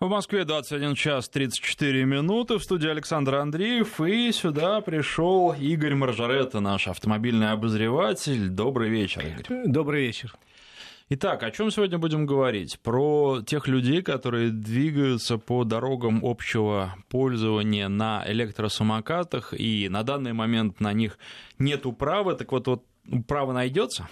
[0.00, 2.58] В Москве 21 час 34 минуты.
[2.58, 4.00] В студии Александр Андреев.
[4.00, 8.48] И сюда пришел Игорь Маржарета, наш автомобильный обозреватель.
[8.48, 9.62] Добрый вечер, Игорь.
[9.66, 10.34] Добрый вечер.
[11.10, 12.80] Итак, о чем сегодня будем говорить?
[12.80, 20.80] Про тех людей, которые двигаются по дорогам общего пользования на электросамокатах, и на данный момент
[20.80, 21.18] на них
[21.60, 22.34] нет управы.
[22.34, 22.84] Так вот, вот
[23.26, 24.08] право найдется?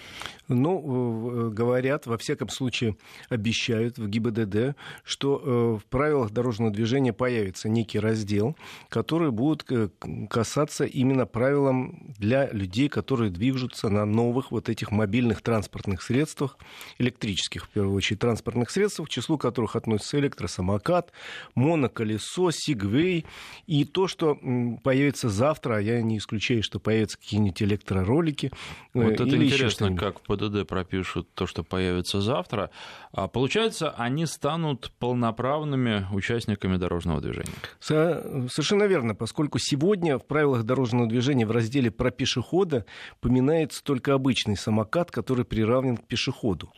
[0.49, 2.97] Ну, говорят, во всяком случае,
[3.29, 8.57] обещают в ГИБДД, что э, в правилах дорожного движения появится некий раздел,
[8.89, 9.89] который будет э,
[10.29, 16.59] касаться именно правилам для людей, которые движутся на новых вот этих мобильных транспортных средствах,
[16.99, 21.13] электрических, в первую очередь, транспортных средствах, к числу которых относятся электросамокат,
[21.55, 23.25] моноколесо, сигвей
[23.67, 24.39] и то, что
[24.83, 28.53] появится завтра, а я не исключаю, что появятся какие-нибудь электроролики.
[28.95, 32.71] Вот это интересно, как ПДД пропишут то, что появится завтра,
[33.13, 37.53] а получается, они станут полноправными участниками дорожного движения.
[37.81, 42.85] Совершенно верно, поскольку сегодня в правилах дорожного движения в разделе про пешехода
[43.21, 46.71] поминается только обычный самокат, который приравнен к пешеходу.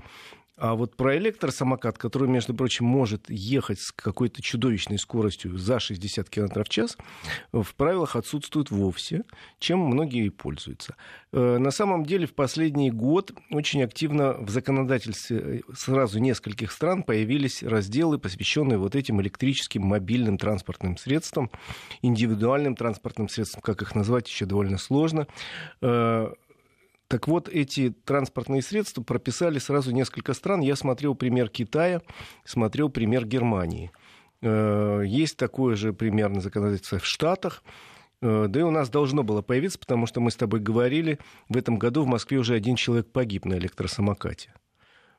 [0.56, 6.30] А вот про электросамокат, который, между прочим, может ехать с какой-то чудовищной скоростью за 60
[6.30, 6.96] км в час,
[7.50, 9.24] в правилах отсутствует вовсе,
[9.58, 10.94] чем многие и пользуются.
[11.32, 17.02] Э, на самом деле в последний год очень активно в законодательстве э, сразу нескольких стран
[17.02, 21.50] появились разделы, посвященные вот этим электрическим мобильным транспортным средствам,
[22.00, 25.26] индивидуальным транспортным средствам, как их назвать, еще довольно сложно
[25.80, 26.32] э,
[27.14, 30.62] так вот, эти транспортные средства прописали сразу несколько стран.
[30.62, 32.02] Я смотрел пример Китая,
[32.44, 33.92] смотрел пример Германии.
[34.42, 37.62] Э, есть такое же примерно законодательство в Штатах.
[38.20, 41.56] Э, да и у нас должно было появиться, потому что мы с тобой говорили, в
[41.56, 44.52] этом году в Москве уже один человек погиб на электросамокате.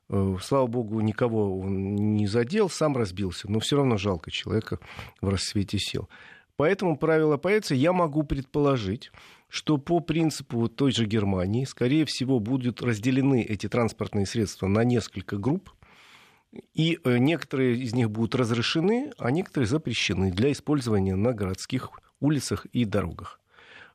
[0.09, 4.79] Э, слава богу, никого он не задел, сам разбился, но все равно жалко человека
[5.21, 6.09] в расцвете сил.
[6.57, 9.11] Поэтому правило появится, я могу предположить,
[9.49, 15.37] что по принципу той же Германии, скорее всего, будут разделены эти транспортные средства на несколько
[15.37, 15.71] групп,
[16.73, 21.89] и э, некоторые из них будут разрешены, а некоторые запрещены для использования на городских
[22.21, 23.41] улицах и дорогах.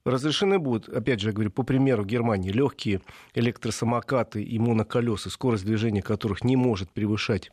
[0.05, 3.03] Разрешены будут, опять же, я говорю, по примеру Германии, легкие
[3.34, 7.51] электросамокаты и моноколеса, скорость движения которых не может превышать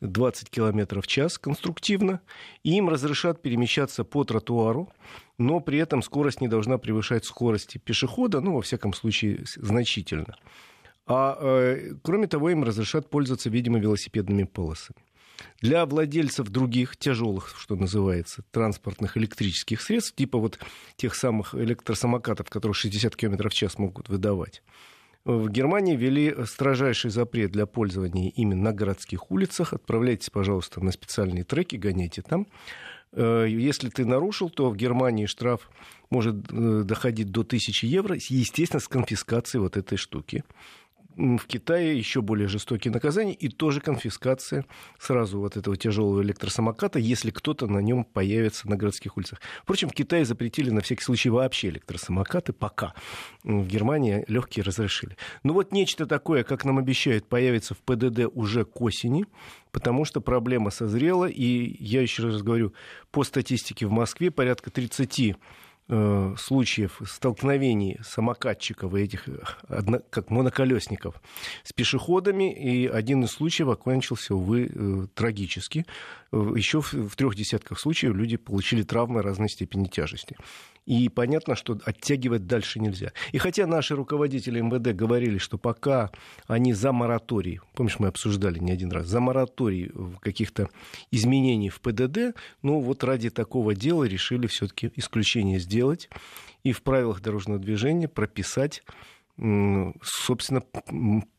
[0.00, 2.20] 20 км в час конструктивно,
[2.62, 4.92] и им разрешат перемещаться по тротуару,
[5.38, 10.36] но при этом скорость не должна превышать скорости пешехода, ну, во всяком случае, значительно.
[11.06, 15.00] А э, кроме того, им разрешат пользоваться, видимо, велосипедными полосами.
[15.60, 20.58] Для владельцев других тяжелых, что называется, транспортных электрических средств, типа вот
[20.96, 24.62] тех самых электросамокатов, которые 60 км в час могут выдавать,
[25.24, 29.74] в Германии ввели строжайший запрет для пользования именно на городских улицах.
[29.74, 32.46] Отправляйтесь, пожалуйста, на специальные треки, гоняйте там.
[33.12, 35.68] Э, если ты нарушил, то в Германии штраф
[36.08, 40.44] может э, доходить до 1000 евро, естественно, с конфискацией вот этой штуки
[41.20, 44.64] в Китае еще более жестокие наказания и тоже конфискация
[44.98, 49.40] сразу вот этого тяжелого электросамоката, если кто-то на нем появится на городских улицах.
[49.62, 52.94] Впрочем, в Китае запретили на всякий случай вообще электросамокаты пока.
[53.44, 55.16] В Германии легкие разрешили.
[55.42, 59.26] Но вот нечто такое, как нам обещают, появится в ПДД уже к осени,
[59.72, 62.72] потому что проблема созрела, и я еще раз говорю,
[63.10, 65.36] по статистике в Москве порядка 30
[65.92, 69.28] Э, случаев столкновений самокатчиков и этих
[70.10, 71.20] как моноколесников
[71.64, 75.84] с пешеходами, и один из случаев окончился, увы, э, трагически.
[76.30, 80.36] Э, Еще в трех десятках случаев люди получили травмы разной степени тяжести.
[80.86, 83.12] И понятно, что оттягивать дальше нельзя.
[83.32, 86.10] И хотя наши руководители МВД говорили, что пока
[86.46, 90.68] они за мораторий, помнишь, мы обсуждали не один раз, за мораторий каких-то
[91.10, 95.79] изменений в ПДД, ну вот ради такого дела решили все-таки исключение сделать
[96.62, 98.82] и в правилах дорожного движения прописать
[100.02, 100.62] собственно,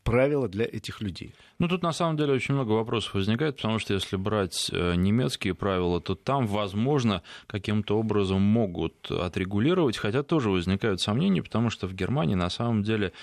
[0.03, 1.35] правила для этих людей.
[1.59, 5.53] Ну, тут на самом деле очень много вопросов возникает, потому что если брать э, немецкие
[5.53, 11.93] правила, то там, возможно, каким-то образом могут отрегулировать, хотя тоже возникают сомнения, потому что в
[11.93, 13.13] Германии на самом деле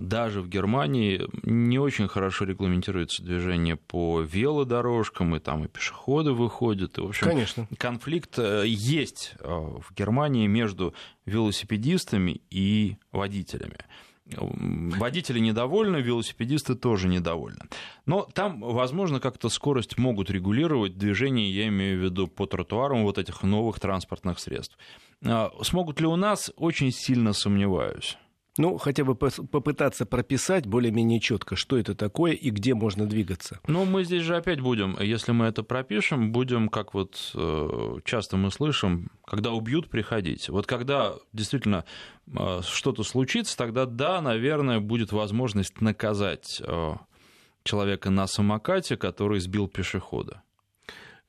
[0.00, 6.96] даже в Германии не очень хорошо регламентируется движение по велодорожкам, и там и пешеходы выходят.
[6.96, 7.68] И, в общем, Конечно.
[7.76, 10.94] конфликт э, есть э, в Германии между
[11.26, 13.84] велосипедистами и водителями.
[14.36, 17.64] Водители недовольны, велосипедисты тоже недовольны.
[18.04, 23.16] Но там, возможно, как-то скорость могут регулировать движение, я имею в виду по тротуарам вот
[23.16, 24.76] этих новых транспортных средств.
[25.24, 28.18] А, смогут ли у нас, очень сильно сомневаюсь.
[28.58, 33.60] Ну, хотя бы попытаться прописать более-менее четко, что это такое и где можно двигаться.
[33.66, 38.36] Ну, мы здесь же опять будем, если мы это пропишем, будем, как вот э, часто
[38.36, 40.48] мы слышим, когда убьют, приходить.
[40.48, 41.84] Вот когда действительно
[42.26, 46.94] э, что-то случится, тогда да, наверное, будет возможность наказать э,
[47.62, 50.42] человека на самокате, который сбил пешехода.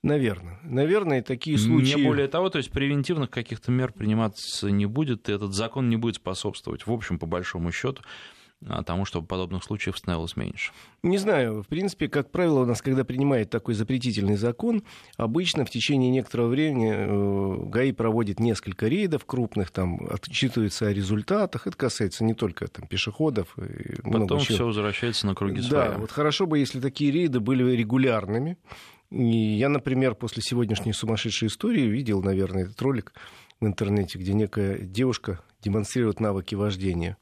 [0.01, 0.59] Наверное.
[0.63, 1.95] Наверное, такие случаи...
[1.95, 5.97] Не более того, то есть превентивных каких-то мер приниматься не будет, и этот закон не
[5.97, 8.01] будет способствовать, в общем, по большому счету,
[8.67, 10.71] а, тому, чтобы подобных случаев становилось меньше?
[11.01, 11.63] Не знаю.
[11.63, 14.83] В принципе, как правило, у нас, когда принимает такой запретительный закон,
[15.15, 21.67] обычно в течение некоторого времени э, ГАИ проводит несколько рейдов крупных, там отчитывается о результатах.
[21.67, 23.55] Это касается не только там, пешеходов.
[24.03, 25.91] Потом все возвращается на круги своя.
[25.91, 28.57] Да, вот хорошо бы, если такие рейды были регулярными,
[29.11, 33.13] я, например, после сегодняшней сумасшедшей истории видел, наверное, этот ролик
[33.59, 37.17] в интернете, где некая девушка демонстрирует навыки вождения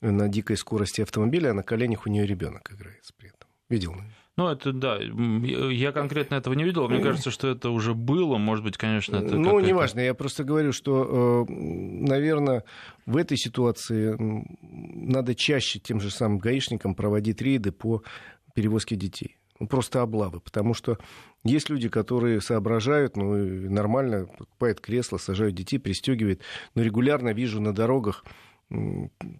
[0.00, 3.48] на дикой скорости автомобиля, а на коленях у нее ребенок играет при этом.
[3.68, 3.94] Видел?
[4.36, 4.98] Ну, это да.
[4.98, 6.88] Я конкретно этого не видел.
[6.88, 8.38] Мне кажется, что это уже было.
[8.38, 9.36] Может быть, конечно, это.
[9.36, 10.00] Ну, неважно.
[10.00, 12.64] Я просто говорю, что, э, наверное,
[13.04, 18.02] в этой ситуации надо чаще тем же самым гаишникам проводить рейды по
[18.54, 19.36] перевозке детей.
[19.60, 20.40] Ну, просто облавы.
[20.40, 20.98] Потому что
[21.44, 23.34] есть люди, которые соображают, ну,
[23.70, 26.40] нормально покупают кресло, сажают детей, пристегивают.
[26.74, 28.24] Но регулярно вижу на дорогах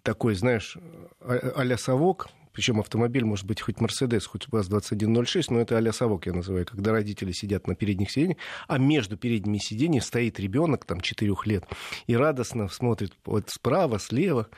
[0.03, 0.77] такой, знаешь,
[1.21, 6.25] а, а-ля совок, причем автомобиль может быть хоть Мерседес, хоть УАЗ-2106, но это а-ля совок,
[6.25, 10.99] я называю, когда родители сидят на передних сиденьях, а между передними сиденьями стоит ребенок, там,
[10.99, 11.65] 4 лет,
[12.07, 14.49] и радостно смотрит вот справа, слева,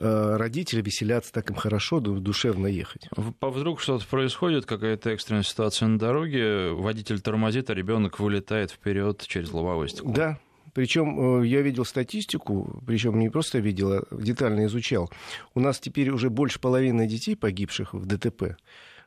[0.00, 3.08] родители веселятся, так им хорошо, душевно ехать.
[3.40, 9.52] Вдруг что-то происходит, какая-то экстренная ситуация на дороге, водитель тормозит, а ребенок вылетает вперед через
[9.52, 10.12] лобовое стекло.
[10.12, 10.38] Да,
[10.72, 15.10] причем э, я видел статистику, причем не просто видел, а детально изучал.
[15.54, 18.56] У нас теперь уже больше половины детей, погибших в ДТП,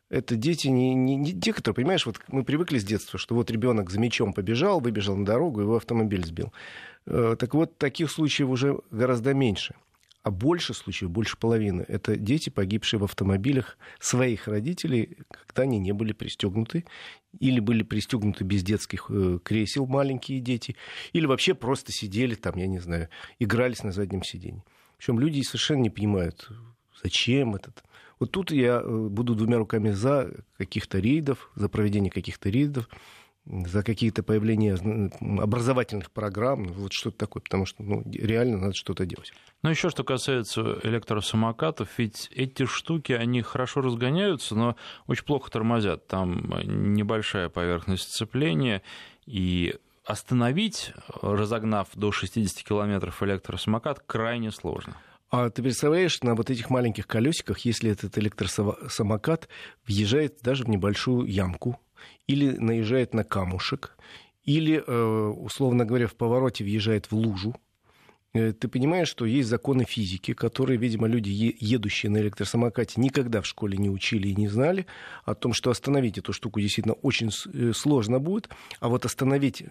[0.09, 3.49] это дети не, не, не те, которые, понимаешь, вот мы привыкли с детства, что вот
[3.49, 6.53] ребенок за мячом побежал, выбежал на дорогу, его автомобиль сбил.
[7.05, 9.73] Э, так вот, таких случаев уже гораздо меньше
[10.23, 15.17] а больше случаев, больше половины, это дети, погибшие в автомобилях своих родителей,
[15.47, 16.85] когда они не были пристегнуты,
[17.39, 20.77] или были пристегнуты без детских э, кресел маленькие дети,
[21.11, 23.09] или вообще просто сидели там, я не знаю,
[23.39, 24.63] игрались на заднем сиденье.
[24.97, 26.49] Причем люди совершенно не понимают,
[27.03, 27.83] зачем этот.
[28.17, 32.87] Вот тут я э, буду двумя руками за каких-то рейдов, за проведение каких-то рейдов,
[33.45, 34.77] за какие-то появления
[35.41, 39.33] образовательных программ, ну, вот что-то такое, потому что ну, реально надо что-то делать.
[39.63, 44.75] Ну, еще что касается электросамокатов, ведь эти штуки, они хорошо разгоняются, но
[45.07, 46.07] очень плохо тормозят.
[46.07, 46.53] Там
[46.93, 48.81] небольшая поверхность сцепления,
[49.25, 49.75] и
[50.05, 54.97] остановить, разогнав до 60 километров электросамокат, крайне сложно.
[55.29, 59.49] А ты представляешь, на вот этих маленьких колесиках, если этот электросамокат
[59.87, 61.79] въезжает даже в небольшую ямку,
[62.27, 63.97] или наезжает на камушек,
[64.43, 67.55] или, э, условно говоря, в повороте въезжает в лужу,
[68.33, 71.29] э, ты понимаешь, что есть законы физики, которые, видимо, люди,
[71.59, 74.85] едущие на электросамокате, никогда в школе не учили и не знали,
[75.23, 78.49] о том, что остановить эту штуку действительно очень э, сложно будет,
[78.79, 79.63] а вот остановить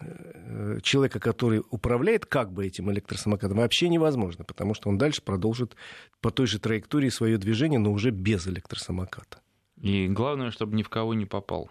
[0.82, 5.76] человека, который управляет как бы этим электросамокатом, вообще невозможно, потому что он дальше продолжит
[6.20, 9.40] по той же траектории свое движение, но уже без электросамоката.
[9.82, 11.69] И главное, чтобы ни в кого не попал.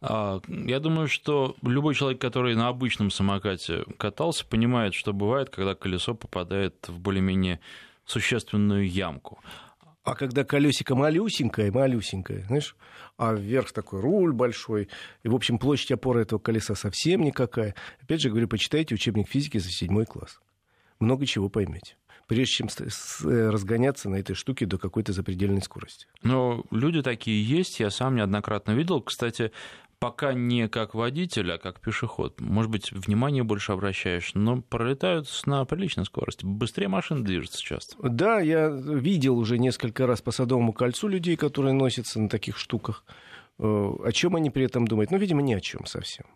[0.00, 5.74] А, я думаю, что любой человек, который на обычном самокате катался, понимает, что бывает, когда
[5.74, 7.58] колесо попадает в более-менее
[8.04, 9.40] существенную ямку.
[10.04, 12.76] А когда колесико малюсенькое, малюсенькое, знаешь,
[13.16, 14.88] а вверх такой руль большой,
[15.24, 17.74] и, в общем, площадь опоры этого колеса совсем никакая.
[18.00, 20.40] Опять же, говорю, почитайте учебник физики за седьмой класс.
[21.00, 21.96] Много чего поймете
[22.28, 26.06] прежде чем э, разгоняться на этой штуке до какой-то запредельной скорости.
[26.22, 29.00] Но люди такие есть, я сам неоднократно видел.
[29.00, 29.50] Кстати,
[29.98, 32.40] пока не как водитель, а как пешеход.
[32.40, 36.44] Может быть, внимание больше обращаешь, но пролетают на приличной скорости.
[36.44, 37.96] Быстрее машин движется часто.
[38.06, 43.04] Да, я видел уже несколько раз по Садовому кольцу людей, которые носятся на таких штуках.
[43.58, 45.10] Э, о чем они при этом думают?
[45.10, 46.26] Ну, видимо, ни о чем совсем.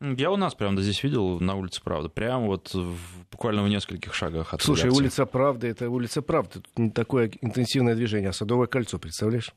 [0.00, 2.96] Я у нас прямо здесь видел на улице Правды, прямо вот в,
[3.32, 5.00] буквально в нескольких шагах от Слушай, редакции.
[5.00, 9.52] улица Правды, это улица Правды, тут не такое интенсивное движение, а Садовое кольцо, представляешь?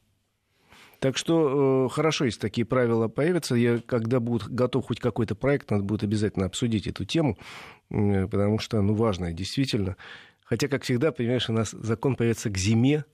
[0.97, 3.55] Так что э, хорошо, если такие правила появятся.
[3.55, 7.37] Я, когда будет готов хоть какой-то проект, надо будет обязательно обсудить эту тему,
[7.89, 9.95] э, потому что, ну, важная действительно.
[10.43, 13.05] Хотя, как всегда, понимаешь, у нас закон появится к зиме,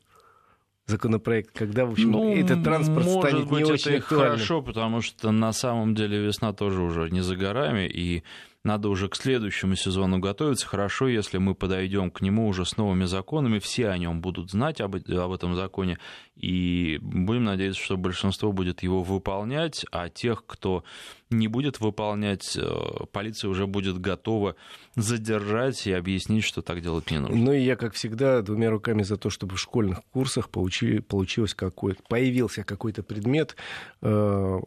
[0.88, 4.32] законопроект, когда, в общем, ну, этот транспорт может станет быть, не очень это актуальным.
[4.32, 8.24] хорошо, потому что на самом деле весна тоже уже не за горами, и
[8.68, 10.68] надо уже к следующему сезону готовиться.
[10.68, 14.82] Хорошо, если мы подойдем к нему уже с новыми законами, все о нем будут знать
[14.82, 15.98] об, об этом законе,
[16.36, 20.84] и будем надеяться, что большинство будет его выполнять, а тех, кто
[21.30, 24.56] не будет выполнять, э, полиция уже будет готова
[24.96, 27.38] задержать и объяснить, что так делать не нужно.
[27.38, 31.54] Ну и я, как всегда, двумя руками за то, чтобы в школьных курсах получили, получилось
[31.54, 33.56] какой появился какой-то предмет,
[34.02, 34.60] э,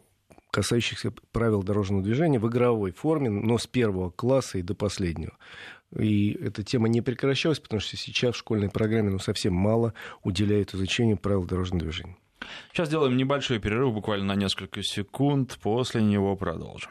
[0.51, 5.37] касающихся правил дорожного движения в игровой форме, но с первого класса и до последнего.
[5.97, 9.93] И эта тема не прекращалась, потому что сейчас в школьной программе ну, совсем мало
[10.23, 12.17] уделяют изучению правил дорожного движения.
[12.71, 15.57] Сейчас сделаем небольшой перерыв, буквально на несколько секунд.
[15.61, 16.89] После него продолжим.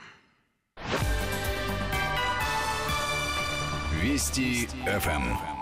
[4.03, 5.60] Вести ФМ.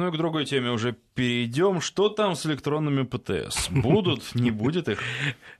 [0.00, 1.82] Ну и к другой теме уже перейдем.
[1.82, 3.68] Что там с электронными ПТС?
[3.68, 4.98] Будут, не будет их?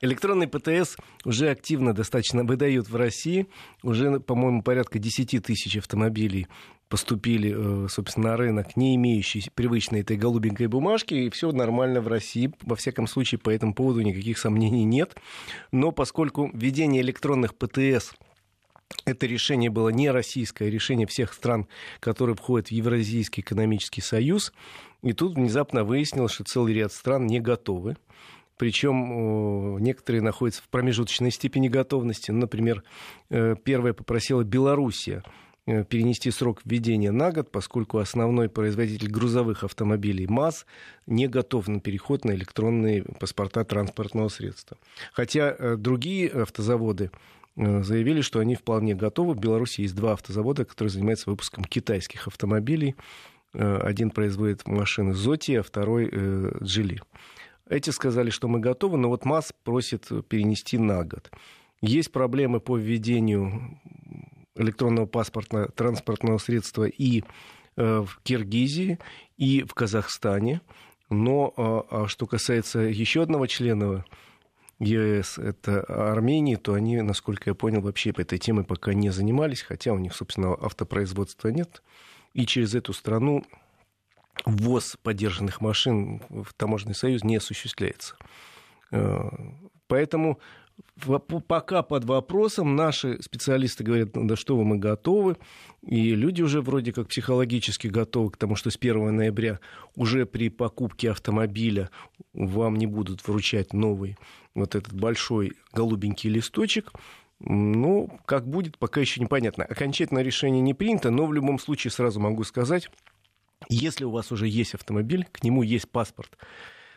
[0.00, 3.48] Электронный ПТС уже активно достаточно выдают в России.
[3.82, 6.46] Уже, по-моему, порядка 10 тысяч автомобилей
[6.88, 12.08] поступили, э, собственно, на рынок, не имеющие привычной этой голубенькой бумажки, и все нормально в
[12.08, 12.50] России.
[12.62, 15.16] Во всяком случае, по этому поводу никаких сомнений нет.
[15.70, 18.14] Но поскольку введение электронных ПТС
[19.04, 21.66] это решение было не российское, а решение всех стран,
[22.00, 24.52] которые входят в Евразийский экономический союз.
[25.02, 27.96] И тут внезапно выяснилось, что целый ряд стран не готовы.
[28.56, 32.30] Причем некоторые находятся в промежуточной степени готовности.
[32.30, 32.82] Например,
[33.30, 35.22] э, первая попросила Белоруссия
[35.70, 40.66] Э, перенести срок введения на год, поскольку основной производитель грузовых автомобилей МАЗ
[41.06, 44.78] не готов на переход на электронные паспорта транспортного средства.
[45.12, 49.34] Хотя э, другие автозаводы э, заявили, что они вполне готовы.
[49.34, 52.94] В Беларуси есть два автозавода, которые занимаются выпуском китайских автомобилей.
[53.52, 56.10] Один производит машины Зоти, а второй
[56.62, 57.00] Джили.
[57.68, 61.30] Эти сказали, что мы готовы, но вот МАЗ просит перенести на год.
[61.80, 63.80] Есть проблемы по введению
[64.56, 67.22] электронного паспорта транспортного средства и
[67.76, 68.98] э, в Киргизии,
[69.36, 70.60] и в Казахстане.
[71.08, 74.04] Но а, а что касается еще одного члена
[74.80, 79.60] ЕС, это Армении, то они, насколько я понял, вообще по этой теме пока не занимались,
[79.62, 81.82] хотя у них, собственно, автопроизводства нет.
[82.32, 83.44] И через эту страну
[84.46, 88.16] ввоз поддержанных машин в таможенный союз не осуществляется.
[88.90, 89.28] Э,
[89.86, 90.38] поэтому
[91.46, 92.76] пока под вопросом.
[92.76, 95.36] Наши специалисты говорят, да что вы, мы готовы.
[95.82, 99.60] И люди уже вроде как психологически готовы к тому, что с 1 ноября
[99.96, 101.90] уже при покупке автомобиля
[102.32, 104.16] вам не будут вручать новый
[104.54, 106.92] вот этот большой голубенький листочек.
[107.40, 109.64] Ну, как будет, пока еще непонятно.
[109.64, 112.90] Окончательное решение не принято, но в любом случае сразу могу сказать,
[113.68, 116.36] если у вас уже есть автомобиль, к нему есть паспорт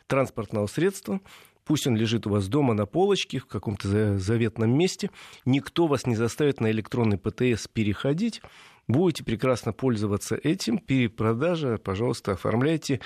[0.07, 1.21] транспортного средства,
[1.65, 5.09] Пусть он лежит у вас дома на полочке, в каком-то заветном месте.
[5.45, 8.41] Никто вас не заставит на электронный ПТС переходить.
[8.87, 10.77] Будете прекрасно пользоваться этим.
[10.77, 12.99] Перепродажа, пожалуйста, оформляйте.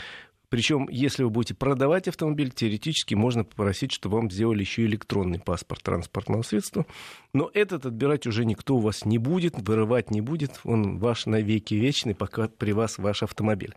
[0.50, 5.84] Причем, если вы будете продавать автомобиль, теоретически можно попросить, чтобы вам сделали еще электронный паспорт
[5.84, 6.86] транспортного средства.
[7.34, 10.62] Но этот отбирать уже никто у вас не будет, вырывать не будет.
[10.64, 13.76] Он ваш навеки вечный, пока при вас ваш автомобиль.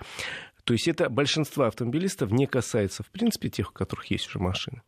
[0.64, 4.82] То есть это большинство автомобилистов не касается, в принципе, тех, у которых есть уже машины.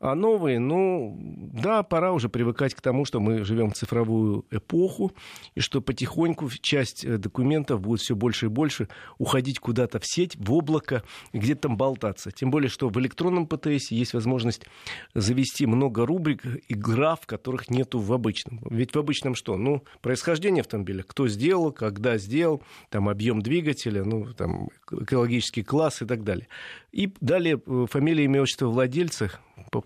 [0.00, 1.14] А новые, ну,
[1.52, 5.12] да, пора уже привыкать к тому, что мы живем в цифровую эпоху,
[5.54, 8.88] и что потихоньку часть э, документов будет все больше и больше
[9.18, 11.02] уходить куда-то в сеть, в облако,
[11.34, 12.30] где-то там болтаться.
[12.30, 14.64] Тем более, что в электронном ПТС есть возможность
[15.12, 18.60] завести много рубрик и граф, которых нету в обычном.
[18.70, 19.58] Ведь в обычном что?
[19.58, 26.06] Ну, происхождение автомобиля, кто сделал, когда сделал, там объем двигателя, ну, там экологический класс и
[26.06, 26.48] так далее.
[26.90, 29.30] И далее э, фамилия, имя, отчество владельца,
[29.70, 29.84] по,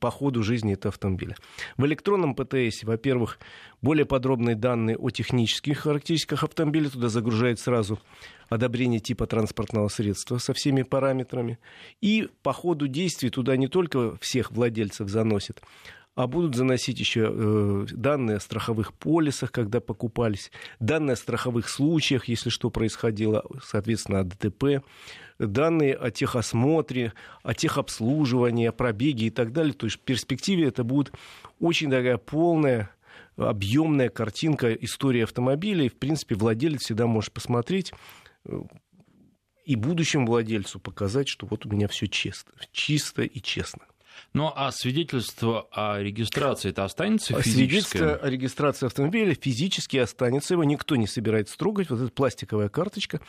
[0.00, 1.36] по ходу жизни этого автомобиля.
[1.76, 3.38] В электронном ПТС, во-первых,
[3.82, 6.90] более подробные данные о технических характеристиках автомобиля.
[6.90, 8.00] Туда загружает сразу
[8.48, 11.58] одобрение типа транспортного средства со всеми параметрами.
[12.00, 15.60] И по ходу действий туда не только всех владельцев заносит,
[16.16, 20.50] а будут заносить еще э, данные о страховых полисах, когда покупались,
[20.80, 24.82] данные о страховых случаях, если что происходило, соответственно, о ДТП,
[25.38, 27.12] данные о техосмотре,
[27.42, 29.72] о техобслуживании, о пробеге и так далее.
[29.72, 31.12] То есть в перспективе это будет
[31.60, 32.90] очень такая полная
[33.36, 35.84] объемная картинка истории автомобиля.
[35.84, 37.92] И, в принципе, владелец всегда может посмотреть
[38.44, 38.60] э,
[39.64, 43.82] и будущему владельцу показать, что вот у меня все чисто, чисто и честно.
[44.32, 47.58] Ну, а свидетельство о регистрации это останется А физическое?
[47.58, 50.54] Свидетельство о регистрации автомобиля физически останется.
[50.54, 51.90] Его никто не собирается трогать.
[51.90, 53.20] Вот эта пластиковая карточка,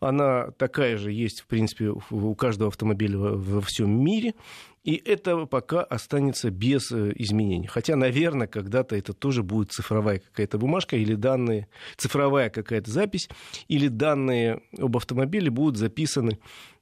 [0.00, 4.34] она такая же есть, в принципе, у каждого автомобиля во, всем мире.
[4.82, 7.66] И это пока останется без э, изменений.
[7.66, 13.28] Хотя, наверное, когда-то это тоже будет цифровая какая-то бумажка или данные, цифровая какая-то запись,
[13.68, 16.38] или данные об автомобиле будут записаны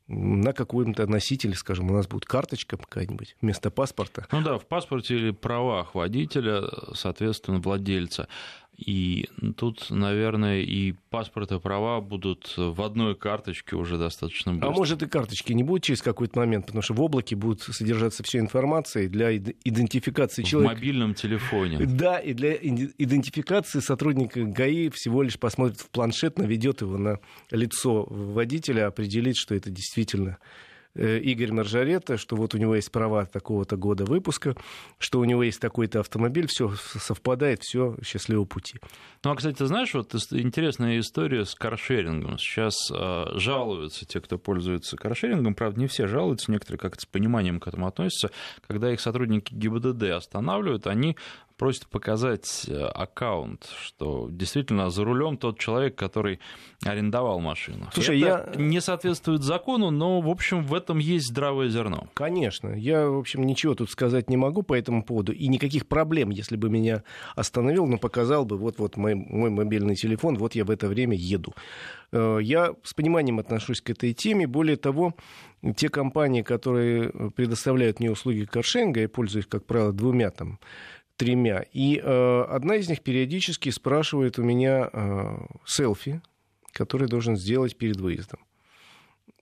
[0.08, 4.26] на каком-то носителе, скажем, у нас будет карточка какая-нибудь вместо паспорта.
[4.32, 6.62] Ну да, в паспорте или правах водителя,
[6.94, 8.26] соответственно, владельца.
[8.78, 14.68] И тут, наверное, и паспорт и права будут в одной карточке уже достаточно быстро.
[14.68, 18.22] А может и карточки не будет через какой-то момент, потому что в облаке будет содержаться
[18.22, 20.74] вся информация для идентификации человека.
[20.74, 21.78] В мобильном телефоне.
[21.98, 27.18] Да, и для идентификации сотрудника ГАИ всего лишь посмотрит в планшет, наведет его на
[27.50, 30.38] лицо водителя, определит, что это действительно
[30.98, 34.56] Игорь Маржарета, что вот у него есть права такого-то года выпуска,
[34.98, 38.78] что у него есть такой-то автомобиль, все совпадает, все счастливого пути.
[39.24, 42.38] Ну, а, кстати, ты знаешь, вот интересная история с каршерингом.
[42.38, 47.60] Сейчас э, жалуются те, кто пользуется каршерингом, правда, не все жалуются, некоторые как-то с пониманием
[47.60, 48.30] к этому относятся.
[48.66, 51.16] Когда их сотрудники ГИБДД останавливают, они
[51.58, 56.38] просит показать э, аккаунт, что действительно за рулем тот человек, который
[56.84, 57.88] арендовал машину.
[57.92, 58.60] Слушай, Это я...
[58.60, 62.08] не соответствует закону, но, в общем, в этом есть здравое зерно.
[62.14, 62.68] Конечно.
[62.68, 65.32] Я, в общем, ничего тут сказать не могу по этому поводу.
[65.32, 67.02] И никаких проблем, если бы меня
[67.34, 71.52] остановил, но показал бы вот-вот мой, мой мобильный телефон, вот я в это время еду.
[72.12, 74.46] Э, я с пониманием отношусь к этой теме.
[74.46, 75.14] Более того,
[75.76, 80.60] те компании, которые предоставляют мне услуги каршеринга, я пользуюсь, как правило, двумя там
[81.18, 81.64] тремя.
[81.72, 86.22] И э, одна из них периодически спрашивает у меня э, селфи,
[86.72, 88.40] который должен сделать перед выездом.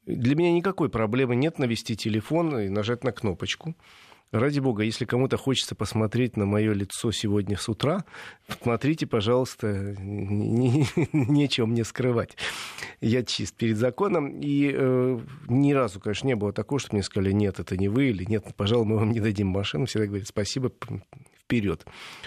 [0.06, 3.76] Для меня никакой проблемы нет навести телефон и нажать на кнопочку.
[4.32, 8.04] Ради бога, если кому-то хочется посмотреть на мое лицо сегодня с утра,
[8.60, 12.36] смотрите, пожалуйста, нечего мне скрывать.
[13.00, 14.40] Я чист перед законом.
[14.40, 18.08] И э, ни разу, конечно, не было такого, что мне сказали, нет, это не вы,
[18.08, 19.86] или нет, пожалуй, мы вам не дадим машину.
[19.86, 20.72] Всегда говорят, спасибо,
[21.46, 21.86] вперед.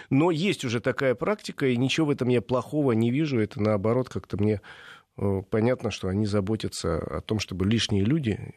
[0.10, 3.40] Но есть уже такая практика, и ничего в этом я плохого не вижу.
[3.40, 4.62] Это наоборот как-то мне
[5.18, 8.56] э, понятно, что они заботятся о том, чтобы лишние люди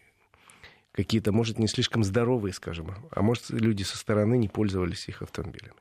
[0.92, 5.75] какие-то, может, не слишком здоровые, скажем, а может, люди со стороны не пользовались их автомобилями.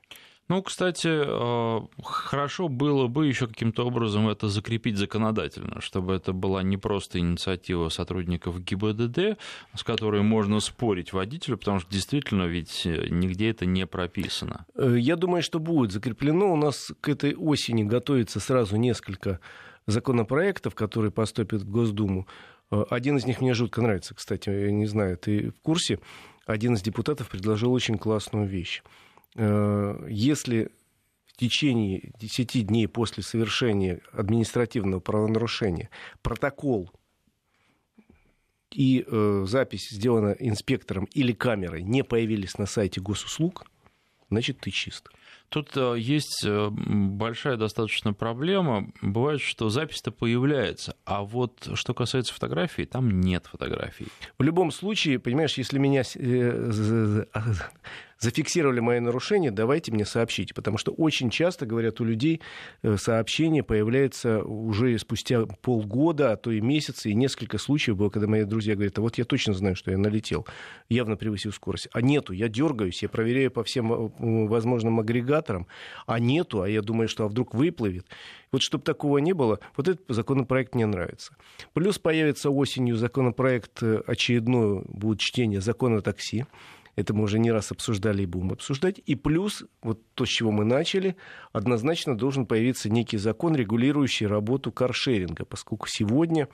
[0.51, 6.61] Ну, кстати, э, хорошо было бы еще каким-то образом это закрепить законодательно, чтобы это была
[6.61, 9.37] не просто инициатива сотрудников ГИБДД,
[9.73, 14.65] с которой можно спорить водителю, потому что действительно ведь нигде это не прописано.
[14.75, 16.51] Э, я думаю, что будет закреплено.
[16.51, 19.39] У нас к этой осени готовится сразу несколько
[19.87, 22.27] законопроектов, которые поступят в Госдуму.
[22.71, 25.99] Э, один из них мне жутко нравится, кстати, я не знаю, ты в курсе?
[26.45, 30.71] Один из депутатов предложил очень классную вещь Э, если
[31.27, 35.89] в течение 10 дней после совершения административного правонарушения
[36.21, 36.91] протокол
[38.71, 43.65] и э, запись сделана инспектором или камерой не появились на сайте госуслуг,
[44.29, 45.09] значит, ты чист.
[45.49, 48.91] Тут э, есть э, большая достаточно проблема.
[49.01, 54.07] Бывает, что запись-то появляется, а вот что касается фотографий, там нет фотографий.
[54.37, 56.03] В любом случае, понимаешь, если меня
[58.21, 60.53] зафиксировали мои нарушения, давайте мне сообщите.
[60.53, 62.39] Потому что очень часто, говорят, у людей
[62.83, 68.27] э, сообщение появляется уже спустя полгода, а то и месяца, и несколько случаев было, когда
[68.27, 70.45] мои друзья говорят, а вот я точно знаю, что я налетел,
[70.87, 71.89] явно превысил скорость.
[71.93, 74.09] А нету, я дергаюсь, я проверяю по всем э,
[74.47, 75.67] возможным агрегаторам,
[76.05, 78.05] а нету, а я думаю, что а вдруг выплывет.
[78.51, 81.35] Вот чтобы такого не было, вот этот законопроект мне нравится.
[81.73, 86.45] Плюс появится осенью законопроект э, очередное, будет чтение закона такси.
[86.95, 88.99] Это мы уже не раз обсуждали и будем обсуждать.
[89.05, 91.15] И плюс, вот то, с чего мы начали,
[91.53, 96.47] однозначно должен появиться некий закон, регулирующий работу каршеринга, поскольку сегодня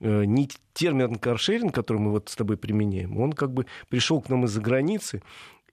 [0.00, 4.28] э, не термин каршеринг, который мы вот с тобой применяем, он как бы пришел к
[4.28, 5.22] нам из-за границы,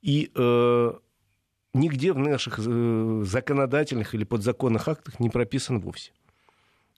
[0.01, 0.93] и э,
[1.73, 6.11] нигде в наших э, законодательных или подзаконных актах не прописан вовсе.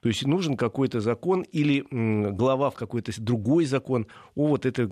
[0.01, 1.85] То есть нужен какой-то закон или
[2.31, 4.89] глава в какой-то другой закон о вот этих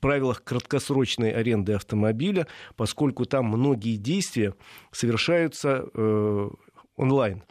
[0.00, 2.46] правилах краткосрочной аренды автомобиля,
[2.76, 4.54] поскольку там многие действия
[4.92, 6.48] совершаются э,
[6.96, 7.42] онлайн,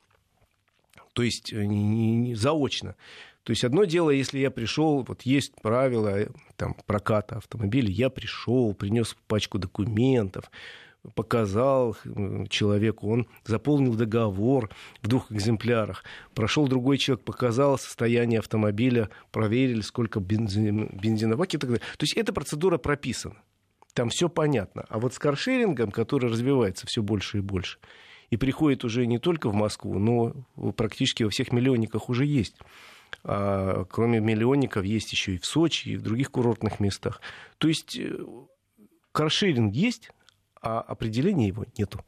[1.13, 2.95] то есть э, заочно.
[3.43, 8.09] То есть одно дело, если я пришел, вот есть правила э, там, проката автомобиля, я
[8.09, 10.51] пришел, принес пачку документов,
[11.13, 11.95] показал
[12.49, 14.69] человеку, он заполнил договор
[15.01, 21.69] в двух экземплярах, прошел другой человек, показал состояние автомобиля, проверили, сколько бензин, бензина и так
[21.69, 21.81] далее.
[21.97, 23.35] То есть эта процедура прописана.
[23.93, 24.85] Там все понятно.
[24.89, 27.79] А вот с каршерингом, который развивается все больше и больше,
[28.29, 30.33] и приходит уже не только в Москву, но
[30.75, 32.55] практически во всех миллионниках уже есть.
[33.23, 37.21] А кроме миллионников есть еще и в Сочи, и в других курортных местах.
[37.57, 38.17] То есть э,
[39.11, 40.11] каршеринг есть,
[40.65, 42.01] а определения его нету.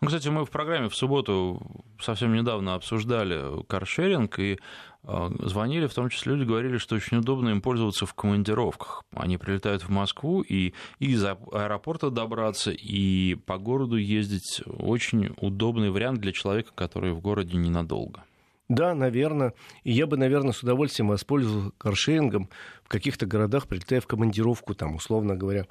[0.00, 1.60] Ну, кстати, мы в программе в субботу
[2.00, 4.58] совсем недавно обсуждали каршеринг, и
[5.04, 9.04] э, звонили, в том числе люди говорили, что очень удобно им пользоваться в командировках.
[9.14, 16.20] Они прилетают в Москву, и из аэропорта добраться, и по городу ездить очень удобный вариант
[16.20, 18.24] для человека, который в городе ненадолго.
[18.70, 19.52] Да, наверное.
[19.82, 22.48] И я бы, наверное, с удовольствием воспользовался каршерингом
[22.84, 25.66] в каких-то городах, прилетая в командировку, там, условно говоря,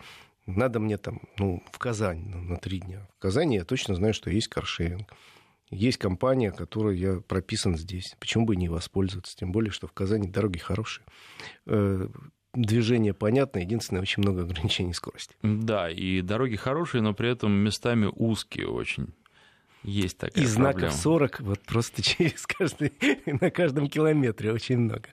[0.55, 3.07] надо мне там, ну, в Казань на три дня.
[3.17, 5.13] В Казани я точно знаю, что есть каршеринг.
[5.71, 8.15] Есть компания, которой я прописан здесь.
[8.19, 9.35] Почему бы не воспользоваться?
[9.35, 11.05] Тем более, что в Казани дороги хорошие.
[11.67, 12.07] Э,
[12.53, 15.35] движение понятно, единственное, очень много ограничений скорости.
[15.43, 19.13] Да, и дороги хорошие, но при этом местами узкие очень.
[19.83, 20.97] Есть такая И знаков проблема.
[20.97, 22.93] 40 вот просто через каждый,
[23.25, 25.03] на каждом километре очень много.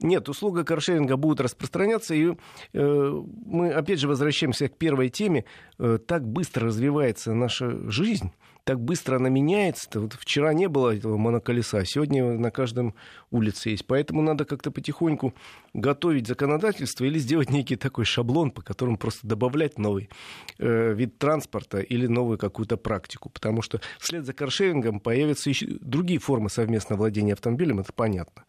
[0.00, 2.34] Нет, услуга каршеринга будет распространяться, и
[2.72, 5.44] э, мы опять же возвращаемся к первой теме.
[5.78, 8.32] Э, так быстро развивается наша жизнь,
[8.64, 10.00] так быстро она меняется.
[10.00, 12.94] Вот вчера не было этого моноколеса, а сегодня на каждом
[13.30, 13.86] улице есть.
[13.86, 15.34] Поэтому надо как-то потихоньку
[15.74, 20.10] готовить законодательство или сделать некий такой шаблон, по которому просто добавлять новый
[20.58, 23.30] э, вид транспорта или новую какую-то практику.
[23.30, 28.44] Потому что вслед за каршерингом появятся еще другие формы совместного владения автомобилем, это понятно.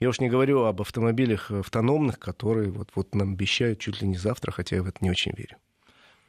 [0.00, 4.16] Я уж не говорю об автомобилях автономных, которые вот, вот нам обещают чуть ли не
[4.16, 5.56] завтра, хотя я в это не очень верю.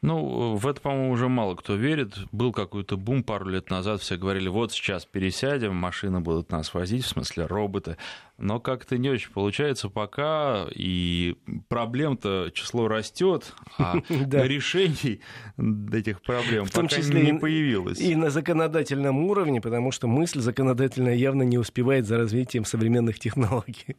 [0.02, 2.18] Ну, в это, по-моему, уже мало кто верит.
[2.32, 7.06] Был какой-то бум пару лет назад, все говорили, вот сейчас пересядем, машины будут нас возить,
[7.06, 7.98] в смысле роботы.
[8.40, 11.36] Но как-то не очень получается пока, и
[11.70, 15.22] проблем-то число растет, а решений
[15.94, 18.00] этих проблем в том пока числе не появилось.
[18.00, 23.96] И на законодательном уровне, потому что мысль законодательная явно не успевает за развитием современных технологий.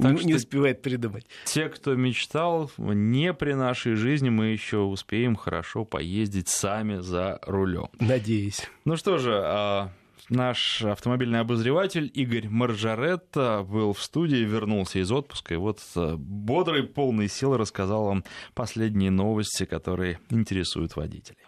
[0.00, 1.26] Так не, не успевает придумать.
[1.44, 7.88] Те, кто мечтал, не при нашей жизни мы еще успеем хорошо поездить сами за рулем.
[7.98, 8.68] Надеюсь.
[8.84, 9.90] Ну что же, а,
[10.28, 16.84] наш автомобильный обозреватель Игорь Маржаретта был в студии, вернулся из отпуска, и вот а, бодрый,
[16.84, 21.38] полный сил рассказал вам последние новости, которые интересуют водителей.